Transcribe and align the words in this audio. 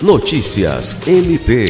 Notícias 0.00 1.08
MP. 1.08 1.66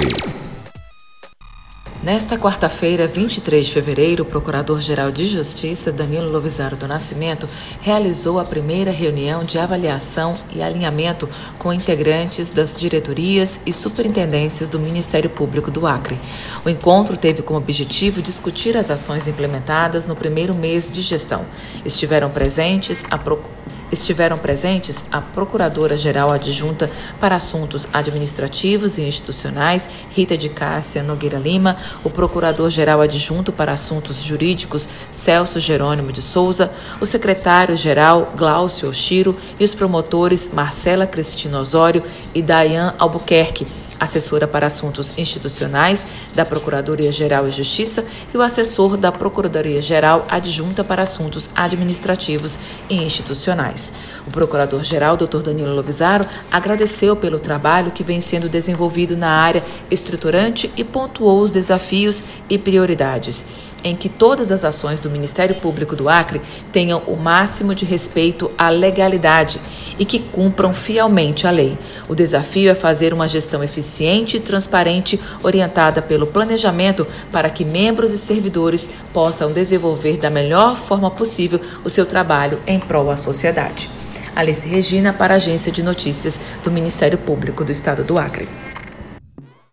Nesta 2.03 2.37
quarta-feira, 2.37 3.07
23 3.07 3.67
de 3.67 3.73
fevereiro, 3.73 4.23
o 4.23 4.27
Procurador-Geral 4.27 5.11
de 5.11 5.25
Justiça, 5.25 5.91
Danilo 5.91 6.31
Lovisaro 6.31 6.77
do 6.77 6.87
Nascimento, 6.87 7.47
realizou 7.81 8.39
a 8.39 8.45
primeira 8.45 8.91
reunião 8.91 9.43
de 9.43 9.59
avaliação 9.59 10.37
e 10.55 10.61
alinhamento 10.61 11.27
com 11.59 11.73
integrantes 11.73 12.51
das 12.51 12.77
diretorias 12.77 13.63
e 13.65 13.73
superintendências 13.73 14.69
do 14.69 14.79
Ministério 14.79 15.31
Público 15.31 15.71
do 15.71 15.87
Acre. 15.87 16.19
O 16.67 16.69
encontro 16.69 17.17
teve 17.17 17.41
como 17.41 17.59
objetivo 17.59 18.21
discutir 18.21 18.77
as 18.77 18.91
ações 18.91 19.27
implementadas 19.27 20.07
no 20.07 20.15
primeiro 20.15 20.55
mês 20.55 20.91
de 20.91 21.01
gestão. 21.01 21.47
Estiveram 21.83 22.29
presentes 22.29 23.07
a 23.11 23.17
Procuradoria 23.17 23.78
estiveram 23.91 24.39
presentes 24.39 25.05
a 25.11 25.21
Procuradora-Geral 25.21 26.31
Adjunta 26.31 26.91
para 27.21 27.37
Assuntos 27.37 27.89
Administrativos 27.93 28.99
e 28.99 29.03
Institucionais, 29.03 29.89
Rita 30.11 30.37
de 30.37 30.49
Cássia 30.49 31.03
Nogueira 31.03 31.39
Lima, 31.39 31.77
o 32.05 32.11
Procurador-Geral 32.11 33.01
Adjunto 33.01 33.53
para 33.53 33.73
Assuntos 33.73 34.17
Jurídicos, 34.23 34.89
Celso 35.11 35.59
Jerônimo 35.59 36.13
de 36.13 36.23
Souza, 36.23 36.73
o 37.01 37.07
Secretário-Geral 37.07 38.33
Glaucio 38.37 38.89
Oshiro 38.89 39.37
e 39.59 39.65
os 39.65 39.75
promotores 39.75 40.51
Marcela 40.53 41.07
Cristina 41.07 41.61
Osório 41.61 42.03
e 42.35 42.43
Dayan 42.43 42.95
Albuquerque 42.99 43.67
assessora 43.99 44.47
para 44.47 44.67
assuntos 44.67 45.15
institucionais 45.17 46.07
da 46.35 46.45
Procuradoria-Geral 46.45 47.49
de 47.49 47.57
Justiça 47.57 48.05
e 48.33 48.37
o 48.37 48.43
assessor 48.43 48.97
da 48.97 49.11
Procuradoria-Geral 49.11 50.27
adjunta 50.29 50.85
para 50.85 51.03
assuntos 51.03 51.51
administrativos 51.55 52.59
e 52.89 52.97
institucionais. 52.97 53.95
O 54.27 54.31
Procurador-Geral, 54.31 55.17
Dr. 55.17 55.43
Danilo 55.43 55.75
Lovisaro, 55.75 56.27
agradeceu 56.51 57.17
pelo 57.17 57.39
trabalho 57.39 57.91
que 57.91 58.05
vem 58.05 58.21
sendo 58.21 58.49
desenvolvido 58.49 59.17
na 59.17 59.31
área 59.31 59.63
estruturante 59.91 60.71
e 60.77 60.85
pontuou 60.85 61.41
os 61.41 61.51
desafios 61.51 62.23
e 62.49 62.59
prioridades 62.59 63.47
em 63.83 63.95
que 63.95 64.09
todas 64.09 64.51
as 64.51 64.65
ações 64.65 65.01
do 65.01 65.11
Ministério 65.11 65.55
Público 65.57 65.95
do 65.95 66.09
Acre 66.09 66.41
tenham 66.73 67.01
o 67.07 67.17
máximo 67.17 67.75
de 67.75 67.85
respeito 67.85 68.51
à 68.59 68.71
legalidade 68.71 69.61
e 69.99 70.05
que 70.05 70.19
cumpram 70.19 70.75
fielmente 70.75 71.47
a 71.47 71.51
lei. 71.51 71.79
O 72.09 72.15
desafio 72.15 72.71
é 72.71 72.75
fazer 72.75 73.13
uma 73.13 73.29
gestão 73.29 73.63
eficiente 73.63 74.37
e 74.37 74.41
transparente, 74.41 75.21
orientada 75.43 76.03
pelo 76.03 76.27
planejamento, 76.27 77.07
para 77.31 77.51
que 77.51 77.65
membros 77.65 78.13
e 78.13 78.19
servidores 78.19 78.91
possam 79.13 79.53
desenvolver 79.53 80.17
da 80.17 80.31
melhor 80.31 80.77
forma 80.77 81.11
possível 81.11 81.61
o 81.85 81.91
seu 81.91 82.05
trabalho 82.07 82.61
em 82.67 82.79
prol 82.79 83.11
à 83.11 83.17
sociedade. 83.17 83.91
Alice 84.35 84.69
Regina, 84.69 85.13
para 85.13 85.35
a 85.35 85.37
Agência 85.37 85.73
de 85.73 85.83
Notícias 85.83 86.41
do 86.63 86.71
Ministério 86.71 87.19
Público 87.19 87.65
do 87.65 87.73
Estado 87.73 88.05
do 88.05 88.19
Acre. 88.19 88.49